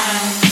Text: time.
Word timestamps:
time. 0.00 0.49